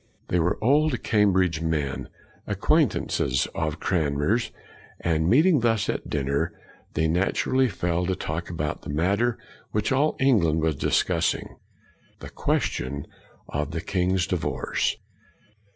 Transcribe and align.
They 0.29 0.39
were 0.39 0.57
old 0.63 1.03
Cambridge 1.03 1.61
men, 1.61 2.09
acquaintances 2.47 3.45
of 3.53 3.79
Cranmer's, 3.79 4.49
and 4.99 5.29
meeting 5.29 5.59
thus 5.59 5.89
at 5.89 6.09
dinner 6.09 6.59
they 6.95 7.07
naturally 7.07 7.69
fell 7.69 8.07
to 8.07 8.15
talk 8.15 8.47
ing 8.49 8.53
about 8.55 8.81
the 8.81 8.89
matter 8.89 9.37
which 9.73 9.91
all 9.91 10.15
England 10.19 10.63
was 10.63 10.73
discussing, 10.75 11.55
the 12.19 12.31
question 12.31 13.05
of 13.47 13.69
the 13.69 13.81
king's 13.81 14.25
divorce. 14.25 14.97